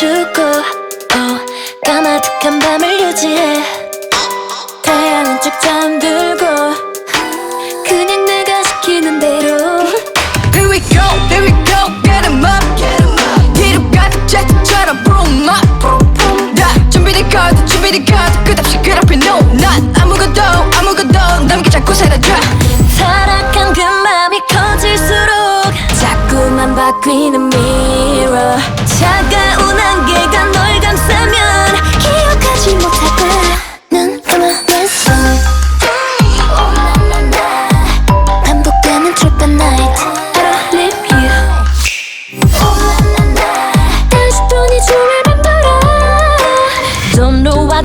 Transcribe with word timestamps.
주고 0.00 0.40
어, 0.42 1.38
까마득한 1.84 2.58
밤을 2.58 3.02
유지해 3.02 3.62
태양은 4.82 5.38
쭉 5.42 5.52
잠들고 5.60 6.46
그냥 7.86 8.24
내가 8.24 8.62
시키는 8.62 9.18
대로 9.20 9.58
Here 10.54 10.70
we 10.70 10.80
go, 10.88 11.02
here 11.28 11.42
we 11.44 11.50
go, 11.66 11.92
get 12.02 12.24
'em 12.24 12.42
up, 12.42 12.64
get 12.78 13.02
'em 13.02 13.12
up. 13.12 13.52
뒤로 13.52 13.90
가득 13.90 14.26
제트처럼 14.26 15.04
boom 15.04 15.46
up. 15.50 16.54
다 16.56 16.88
준비된 16.88 17.28
카드, 17.28 17.62
준비된 17.66 18.06
카드, 18.06 18.42
끝없이 18.44 18.78
그렇게 18.78 19.16
no, 19.16 19.40
난 19.60 19.94
아무것도 20.00 20.40
아무것도 20.78 21.44
남기 21.46 21.68
자꾸 21.68 21.92
사라져. 21.92 22.32
타락한 22.98 23.74
그 23.74 23.80
맘이 23.82 24.40
커질수록 24.48 25.74
자꾸만 26.00 26.74
바뀌는 26.74 27.50
mirror 27.52 27.69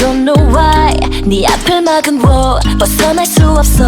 Don't 0.00 0.24
know 0.24 0.36
why, 0.54 0.94
네 1.26 1.44
앞을 1.46 1.82
막은 1.82 2.24
wall 2.24 2.60
벗어날 2.78 3.26
수 3.26 3.42
없어. 3.50 3.84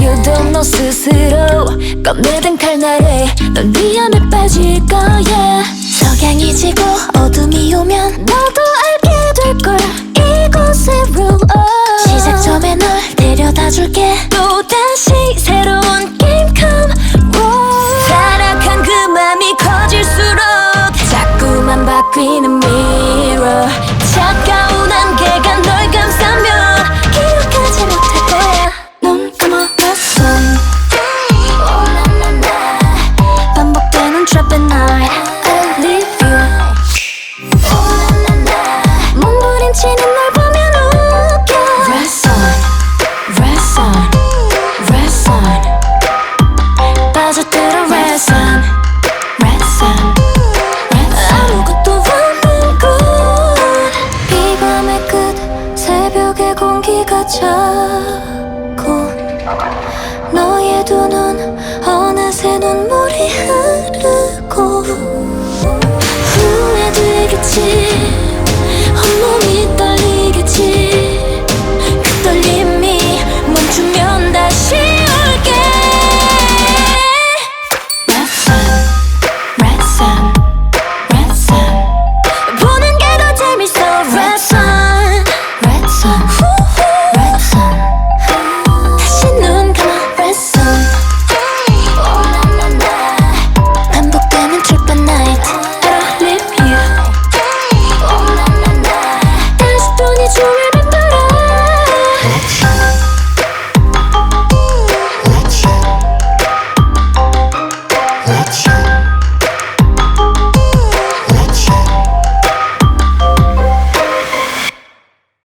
You 0.00 0.14
don't 0.22 0.50
know 0.52 0.62
스스로 0.62 1.66
꺼내든 2.02 2.56
칼날에 2.56 3.26
넌 3.54 3.72
위험에 3.74 4.30
빠질 4.30 4.84
거야. 4.86 5.64
석양이 5.98 6.54
지고 6.54 6.82
어둠이 7.18 7.74
오면 7.74 8.24
너도 8.24 8.60
알게 9.02 9.42
될걸 9.42 9.76
이곳의 10.16 10.94
rule 11.14 11.38
시작점에 12.06 12.76
널 12.76 12.88
데려다 13.16 13.68
줄게 13.70 14.14
차고 57.30 58.82
너의 60.32 60.84
두 60.84 61.06
눈 61.06 61.56
어느새 61.86 62.58
눈물이 62.58 63.28
흐르고 63.28 63.69